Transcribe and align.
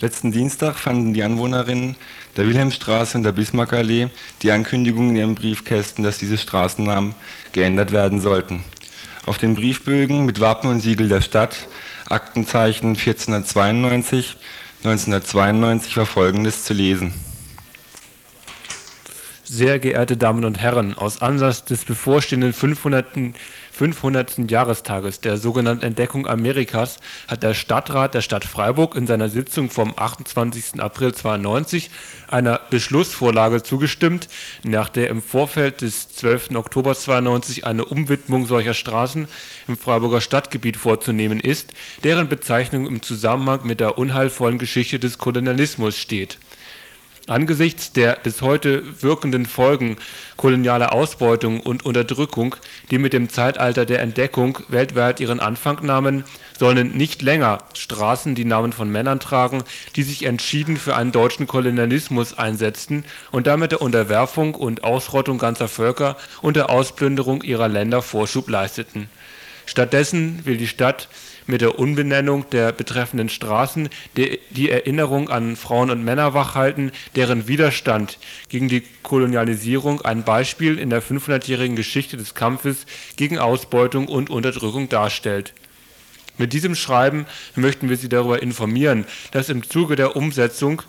Letzten 0.00 0.30
Dienstag 0.30 0.76
fanden 0.76 1.12
die 1.12 1.24
Anwohnerinnen 1.24 1.96
der 2.36 2.46
Wilhelmstraße 2.46 3.18
und 3.18 3.24
der 3.24 3.32
Bismarckallee 3.32 4.10
die 4.42 4.52
Ankündigung 4.52 5.10
in 5.10 5.16
ihren 5.16 5.34
Briefkästen, 5.34 6.04
dass 6.04 6.18
diese 6.18 6.38
Straßennamen 6.38 7.16
geändert 7.50 7.90
werden 7.90 8.20
sollten. 8.20 8.62
Auf 9.26 9.38
den 9.38 9.56
Briefbögen 9.56 10.24
mit 10.24 10.38
Wappen 10.38 10.70
und 10.70 10.78
Siegel 10.78 11.08
der 11.08 11.20
Stadt, 11.20 11.66
Aktenzeichen 12.08 12.90
1492, 12.90 14.36
1992 14.84 15.96
war 15.96 16.06
folgendes 16.06 16.62
zu 16.62 16.74
lesen. 16.74 17.12
Sehr 19.50 19.78
geehrte 19.78 20.18
Damen 20.18 20.44
und 20.44 20.58
Herren, 20.58 20.92
aus 20.92 21.22
Anlass 21.22 21.64
des 21.64 21.86
bevorstehenden 21.86 22.52
500. 22.52 23.06
500. 23.72 24.50
Jahrestages 24.50 25.20
der 25.20 25.38
sogenannten 25.38 25.86
Entdeckung 25.86 26.26
Amerikas 26.26 26.98
hat 27.28 27.42
der 27.44 27.54
Stadtrat 27.54 28.12
der 28.12 28.20
Stadt 28.20 28.44
Freiburg 28.44 28.94
in 28.94 29.06
seiner 29.06 29.30
Sitzung 29.30 29.70
vom 29.70 29.94
28. 29.96 30.82
April 30.82 31.14
92 31.14 31.88
einer 32.26 32.60
Beschlussvorlage 32.70 33.62
zugestimmt, 33.62 34.28
nach 34.64 34.90
der 34.90 35.08
im 35.08 35.22
Vorfeld 35.22 35.80
des 35.80 36.10
12. 36.10 36.56
Oktober 36.56 36.94
92 36.94 37.64
eine 37.64 37.86
Umwidmung 37.86 38.46
solcher 38.46 38.74
Straßen 38.74 39.28
im 39.66 39.78
Freiburger 39.78 40.20
Stadtgebiet 40.20 40.76
vorzunehmen 40.76 41.40
ist, 41.40 41.72
deren 42.04 42.28
Bezeichnung 42.28 42.86
im 42.86 43.00
Zusammenhang 43.00 43.60
mit 43.64 43.80
der 43.80 43.96
unheilvollen 43.96 44.58
Geschichte 44.58 44.98
des 44.98 45.16
Kolonialismus 45.16 45.96
steht 45.96 46.38
Angesichts 47.28 47.92
der 47.92 48.16
bis 48.22 48.40
heute 48.40 49.02
wirkenden 49.02 49.44
Folgen 49.44 49.98
kolonialer 50.38 50.94
Ausbeutung 50.94 51.60
und 51.60 51.84
Unterdrückung, 51.84 52.56
die 52.90 52.96
mit 52.96 53.12
dem 53.12 53.28
Zeitalter 53.28 53.84
der 53.84 54.00
Entdeckung 54.00 54.60
weltweit 54.68 55.20
ihren 55.20 55.38
Anfang 55.38 55.84
nahmen, 55.84 56.24
sollen 56.58 56.96
nicht 56.96 57.20
länger 57.20 57.58
Straßen 57.74 58.34
die 58.34 58.46
Namen 58.46 58.72
von 58.72 58.88
Männern 58.88 59.20
tragen, 59.20 59.62
die 59.94 60.04
sich 60.04 60.24
entschieden 60.24 60.78
für 60.78 60.96
einen 60.96 61.12
deutschen 61.12 61.46
Kolonialismus 61.46 62.38
einsetzten 62.38 63.04
und 63.30 63.46
damit 63.46 63.72
der 63.72 63.82
Unterwerfung 63.82 64.54
und 64.54 64.82
Ausrottung 64.82 65.36
ganzer 65.36 65.68
Völker 65.68 66.16
und 66.40 66.56
der 66.56 66.70
Ausplünderung 66.70 67.42
ihrer 67.42 67.68
Länder 67.68 68.00
Vorschub 68.00 68.48
leisteten. 68.48 69.10
Stattdessen 69.68 70.46
will 70.46 70.56
die 70.56 70.66
Stadt 70.66 71.08
mit 71.46 71.60
der 71.60 71.78
Umbenennung 71.78 72.48
der 72.48 72.72
betreffenden 72.72 73.28
Straßen 73.28 73.90
die 74.16 74.70
Erinnerung 74.70 75.28
an 75.28 75.56
Frauen 75.56 75.90
und 75.90 76.02
Männer 76.02 76.32
wachhalten, 76.32 76.90
deren 77.16 77.48
Widerstand 77.48 78.18
gegen 78.48 78.68
die 78.68 78.82
Kolonialisierung 79.02 80.00
ein 80.00 80.24
Beispiel 80.24 80.78
in 80.78 80.88
der 80.88 81.02
500-jährigen 81.02 81.76
Geschichte 81.76 82.16
des 82.16 82.34
Kampfes 82.34 82.86
gegen 83.16 83.38
Ausbeutung 83.38 84.08
und 84.08 84.30
Unterdrückung 84.30 84.88
darstellt. 84.88 85.52
Mit 86.38 86.54
diesem 86.54 86.74
Schreiben 86.74 87.26
möchten 87.54 87.90
wir 87.90 87.98
Sie 87.98 88.08
darüber 88.08 88.42
informieren, 88.42 89.04
dass 89.32 89.50
im 89.50 89.68
Zuge 89.68 89.96
der 89.96 90.16
Umsetzung 90.16 90.80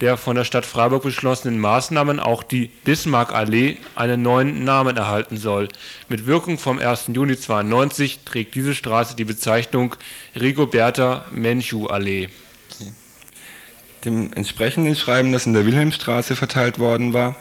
der 0.00 0.16
von 0.16 0.36
der 0.36 0.44
Stadt 0.44 0.66
Freiburg 0.66 1.02
beschlossenen 1.02 1.58
Maßnahmen 1.58 2.20
auch 2.20 2.42
die 2.42 2.70
Bismarckallee 2.84 3.78
einen 3.94 4.22
neuen 4.22 4.64
Namen 4.64 4.96
erhalten 4.96 5.36
soll. 5.36 5.68
Mit 6.08 6.26
Wirkung 6.26 6.58
vom 6.58 6.78
1. 6.78 7.10
Juni 7.12 7.36
92 7.38 8.20
trägt 8.24 8.54
diese 8.54 8.74
Straße 8.74 9.16
die 9.16 9.24
Bezeichnung 9.24 9.96
Rigoberta 10.38 11.24
Menchú 11.30 11.86
Allee. 11.86 12.28
Dem 14.04 14.32
entsprechenden 14.34 14.94
Schreiben, 14.94 15.32
das 15.32 15.46
in 15.46 15.54
der 15.54 15.66
Wilhelmstraße 15.66 16.36
verteilt 16.36 16.78
worden 16.78 17.12
war, 17.12 17.34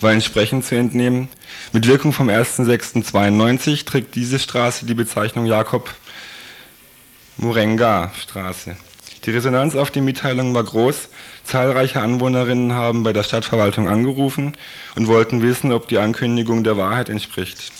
war 0.00 0.12
entsprechend 0.12 0.64
zu 0.64 0.76
entnehmen. 0.76 1.28
Mit 1.72 1.86
Wirkung 1.86 2.12
vom 2.12 2.28
1.6.92 2.28 3.86
trägt 3.86 4.14
diese 4.14 4.38
Straße 4.38 4.86
die 4.86 4.94
Bezeichnung 4.94 5.46
Jakob 5.46 5.92
Murenga 7.38 8.12
Straße. 8.20 8.76
Die 9.24 9.30
Resonanz 9.30 9.76
auf 9.76 9.92
die 9.92 10.00
Mitteilung 10.00 10.52
war 10.52 10.64
groß. 10.64 11.08
Zahlreiche 11.44 12.00
Anwohnerinnen 12.00 12.72
haben 12.72 13.04
bei 13.04 13.12
der 13.12 13.22
Stadtverwaltung 13.22 13.88
angerufen 13.88 14.56
und 14.96 15.06
wollten 15.06 15.42
wissen, 15.42 15.72
ob 15.72 15.86
die 15.86 15.98
Ankündigung 15.98 16.64
der 16.64 16.76
Wahrheit 16.76 17.08
entspricht. 17.08 17.72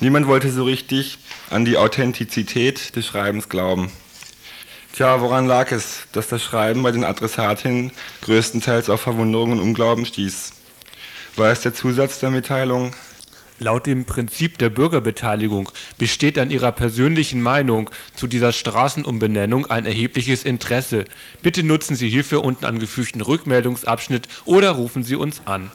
Niemand 0.00 0.26
wollte 0.26 0.50
so 0.50 0.64
richtig 0.64 1.18
an 1.48 1.64
die 1.64 1.78
Authentizität 1.78 2.96
des 2.96 3.06
Schreibens 3.06 3.48
glauben. 3.48 3.90
Tja, 4.92 5.22
woran 5.22 5.46
lag 5.46 5.72
es, 5.72 6.00
dass 6.12 6.28
das 6.28 6.42
Schreiben 6.42 6.82
bei 6.82 6.90
den 6.92 7.04
Adressatinnen 7.04 7.92
größtenteils 8.20 8.90
auf 8.90 9.00
Verwunderung 9.00 9.52
und 9.52 9.60
Unglauben 9.60 10.04
stieß? 10.04 10.52
War 11.36 11.50
es 11.50 11.62
der 11.62 11.72
Zusatz 11.72 12.18
der 12.18 12.30
Mitteilung, 12.30 12.94
Laut 13.58 13.86
dem 13.86 14.04
Prinzip 14.04 14.58
der 14.58 14.70
Bürgerbeteiligung 14.70 15.70
besteht 15.98 16.38
an 16.38 16.50
Ihrer 16.50 16.72
persönlichen 16.72 17.40
Meinung 17.40 17.90
zu 18.14 18.26
dieser 18.26 18.52
Straßenumbenennung 18.52 19.66
ein 19.66 19.86
erhebliches 19.86 20.44
Interesse. 20.44 21.04
Bitte 21.42 21.62
nutzen 21.62 21.94
Sie 21.94 22.08
hierfür 22.08 22.44
unten 22.44 22.64
angefügten 22.64 23.20
Rückmeldungsabschnitt 23.20 24.26
oder 24.44 24.70
rufen 24.72 25.04
Sie 25.04 25.16
uns 25.16 25.42
an. 25.46 25.70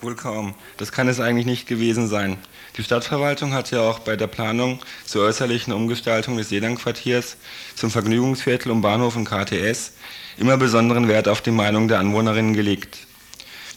Wohl 0.00 0.16
kaum. 0.16 0.54
Das 0.78 0.90
kann 0.90 1.06
es 1.06 1.20
eigentlich 1.20 1.46
nicht 1.46 1.68
gewesen 1.68 2.08
sein. 2.08 2.36
Die 2.76 2.82
Stadtverwaltung 2.82 3.52
hat 3.52 3.70
ja 3.70 3.82
auch 3.82 4.00
bei 4.00 4.16
der 4.16 4.26
Planung 4.26 4.80
zur 5.04 5.24
äußerlichen 5.24 5.72
Umgestaltung 5.72 6.36
des 6.36 6.48
Seelandquartiers 6.48 7.36
zum 7.76 7.90
Vergnügungsviertel 7.90 8.72
um 8.72 8.80
Bahnhof 8.80 9.14
und 9.14 9.26
KTS 9.26 9.92
immer 10.38 10.56
besonderen 10.56 11.06
Wert 11.06 11.28
auf 11.28 11.42
die 11.42 11.52
Meinung 11.52 11.86
der 11.86 12.00
Anwohnerinnen 12.00 12.54
gelegt. 12.54 13.06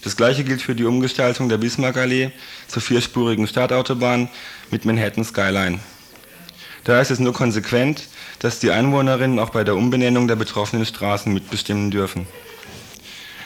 Das 0.05 0.16
gleiche 0.16 0.43
gilt 0.43 0.61
für 0.61 0.75
die 0.75 0.83
Umgestaltung 0.83 1.49
der 1.49 1.57
Bismarckallee 1.57 2.29
zur 2.67 2.83
vierspurigen 2.83 3.47
Stadtautobahn 3.47 4.29
mit 4.69 4.85
Manhattan 4.85 5.25
Skyline. 5.25 5.79
Da 6.83 7.01
ist 7.01 7.09
es 7.09 7.17
nur 7.17 7.33
konsequent, 7.33 8.07
dass 8.38 8.59
die 8.59 8.69
Einwohnerinnen 8.69 9.39
auch 9.39 9.49
bei 9.49 9.63
der 9.63 9.75
Umbenennung 9.75 10.27
der 10.27 10.35
betroffenen 10.35 10.85
Straßen 10.85 11.33
mitbestimmen 11.33 11.89
dürfen. 11.89 12.27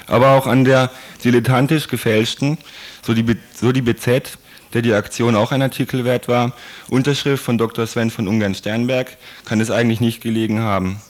Aber 0.05 0.31
auch 0.31 0.47
an 0.47 0.65
der 0.65 0.91
dilettantisch 1.23 1.87
gefälschten, 1.87 2.57
so 3.05 3.13
die, 3.13 3.37
so 3.55 3.71
die 3.71 3.81
BZ, 3.81 4.37
der 4.73 4.81
die 4.81 4.93
Aktion 4.93 5.37
auch 5.37 5.53
ein 5.53 5.61
Artikel 5.61 6.03
wert 6.03 6.27
war, 6.27 6.51
Unterschrift 6.89 7.41
von 7.41 7.57
Dr. 7.57 7.87
Sven 7.87 8.11
von 8.11 8.27
Ungern-Sternberg, 8.27 9.15
kann 9.45 9.61
es 9.61 9.71
eigentlich 9.71 10.01
nicht 10.01 10.19
gelegen 10.19 10.59
haben. 10.59 11.01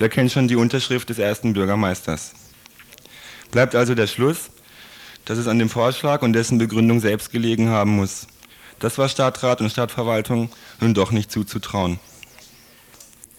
Der 0.00 0.08
kennt 0.08 0.32
schon 0.32 0.48
die 0.48 0.56
Unterschrift 0.56 1.08
des 1.08 1.20
ersten 1.20 1.52
Bürgermeisters. 1.52 2.32
Bleibt 3.52 3.76
also 3.76 3.94
der 3.94 4.08
Schluss, 4.08 4.50
dass 5.24 5.38
es 5.38 5.46
an 5.46 5.58
dem 5.58 5.68
Vorschlag 5.68 6.22
und 6.22 6.32
dessen 6.32 6.58
Begründung 6.58 7.00
selbst 7.00 7.30
gelegen 7.30 7.68
haben 7.68 7.96
muss. 7.96 8.26
Das 8.78 8.98
war 8.98 9.08
Stadtrat 9.08 9.60
und 9.60 9.70
Stadtverwaltung 9.70 10.50
nun 10.80 10.94
doch 10.94 11.12
nicht 11.12 11.30
zuzutrauen. 11.30 12.00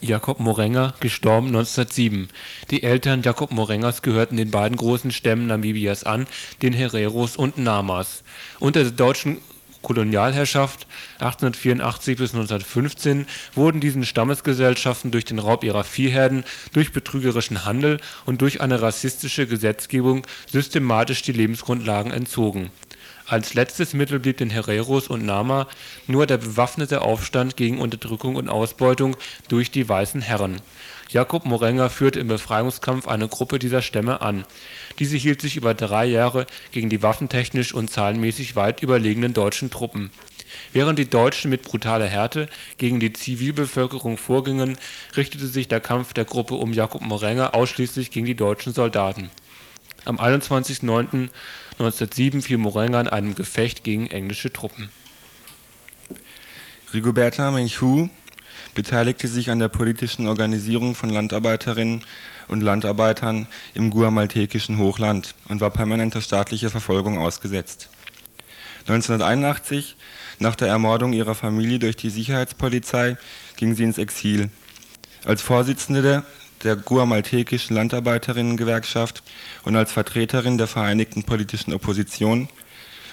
Jakob 0.03 0.41
Morenger, 0.41 0.93
gestorben 0.99 1.47
1907. 1.47 2.27
Die 2.71 2.83
Eltern 2.83 3.23
Jakob 3.23 3.51
Morengers 3.51 4.01
gehörten 4.01 4.35
den 4.35 4.51
beiden 4.51 4.77
großen 4.77 5.11
Stämmen 5.11 5.47
Namibias 5.47 6.03
an, 6.03 6.27
den 6.61 6.73
Hereros 6.73 7.37
und 7.37 7.57
Namas. 7.57 8.23
Unter 8.59 8.83
der 8.83 8.91
deutschen 8.91 9.37
Kolonialherrschaft 9.83 10.87
1884 11.19 12.17
bis 12.17 12.33
1915 12.33 13.27
wurden 13.53 13.79
diesen 13.79 14.05
Stammesgesellschaften 14.05 15.11
durch 15.11 15.25
den 15.25 15.37
Raub 15.37 15.63
ihrer 15.63 15.83
Viehherden, 15.83 16.43
durch 16.71 16.91
betrügerischen 16.91 17.65
Handel 17.65 17.99
und 18.25 18.41
durch 18.41 18.61
eine 18.61 18.81
rassistische 18.81 19.45
Gesetzgebung 19.45 20.25
systematisch 20.51 21.21
die 21.21 21.33
Lebensgrundlagen 21.33 22.11
entzogen. 22.11 22.71
Als 23.25 23.53
letztes 23.53 23.93
Mittel 23.93 24.19
blieb 24.19 24.37
den 24.37 24.49
Hereros 24.49 25.07
und 25.07 25.25
Nama 25.25 25.67
nur 26.07 26.25
der 26.27 26.37
bewaffnete 26.37 27.01
Aufstand 27.01 27.55
gegen 27.55 27.79
Unterdrückung 27.79 28.35
und 28.35 28.49
Ausbeutung 28.49 29.15
durch 29.47 29.71
die 29.71 29.87
weißen 29.87 30.21
Herren. 30.21 30.61
Jakob 31.13 31.45
Morenger 31.45 31.89
führte 31.89 32.19
im 32.19 32.27
Befreiungskampf 32.27 33.07
eine 33.07 33.29
Gruppe 33.29 33.59
dieser 33.59 33.81
Stämme 33.81 34.21
an 34.21 34.43
diese 34.99 35.17
hielt 35.17 35.41
sich 35.41 35.57
über 35.57 35.73
drei 35.73 36.05
Jahre 36.05 36.45
gegen 36.71 36.89
die 36.89 37.01
waffentechnisch 37.01 37.73
und 37.73 37.89
zahlenmäßig 37.89 38.55
weit 38.55 38.83
überlegenen 38.83 39.33
deutschen 39.33 39.71
Truppen. 39.71 40.11
Während 40.71 40.99
die 40.99 41.09
Deutschen 41.09 41.49
mit 41.49 41.63
brutaler 41.63 42.05
Härte 42.05 42.47
gegen 42.77 42.99
die 42.99 43.11
Zivilbevölkerung 43.11 44.17
vorgingen, 44.17 44.77
richtete 45.17 45.47
sich 45.47 45.67
der 45.67 45.79
Kampf 45.79 46.13
der 46.13 46.25
Gruppe 46.25 46.53
um 46.55 46.73
Jakob 46.73 47.01
Morenger 47.01 47.55
ausschließlich 47.55 48.11
gegen 48.11 48.27
die 48.27 48.35
deutschen 48.35 48.71
Soldaten. 48.73 49.31
Am 50.05 50.19
21.09.1907 50.19 52.43
fiel 52.43 52.57
Morenger 52.57 52.99
in 53.01 53.07
einem 53.07 53.35
Gefecht 53.35 53.83
gegen 53.83 54.07
englische 54.07 54.53
Truppen. 54.53 54.89
Rigoberta 56.93 57.49
Menchú 57.49 58.09
beteiligte 58.73 59.27
sich 59.27 59.49
an 59.49 59.59
der 59.59 59.69
politischen 59.69 60.27
Organisierung 60.27 60.95
von 60.95 61.09
Landarbeiterinnen 61.09 62.03
und 62.47 62.61
Landarbeitern 62.61 63.47
im 63.73 63.89
guamaltekischen 63.89 64.77
Hochland 64.77 65.35
und 65.49 65.61
war 65.61 65.69
permanenter 65.69 66.21
staatlicher 66.21 66.69
Verfolgung 66.69 67.17
ausgesetzt. 67.17 67.89
1981, 68.87 69.95
nach 70.39 70.55
der 70.55 70.67
Ermordung 70.67 71.13
ihrer 71.13 71.35
Familie 71.35 71.79
durch 71.79 71.95
die 71.95 72.09
Sicherheitspolizei, 72.09 73.17
ging 73.55 73.75
sie 73.75 73.83
ins 73.83 73.97
Exil. 73.97 74.49
Als 75.23 75.41
Vorsitzende 75.41 76.23
der 76.63 76.75
guamaltekischen 76.75 77.75
Landarbeiterinnengewerkschaft 77.75 79.23
und 79.63 79.75
als 79.75 79.91
Vertreterin 79.91 80.57
der 80.57 80.67
Vereinigten 80.67 81.23
Politischen 81.23 81.73
Opposition 81.73 82.49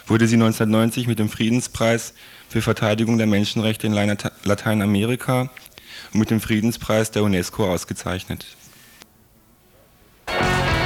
wurde 0.06 0.26
sie 0.26 0.36
1990 0.36 1.06
mit 1.06 1.18
dem 1.18 1.28
Friedenspreis 1.28 2.14
für 2.48 2.62
Verteidigung 2.62 3.18
der 3.18 3.26
Menschenrechte 3.26 3.86
in 3.86 3.92
Lateinamerika 4.44 5.50
und 6.12 6.20
mit 6.20 6.30
dem 6.30 6.40
Friedenspreis 6.40 7.10
der 7.10 7.22
UNESCO 7.22 7.70
ausgezeichnet 7.70 8.46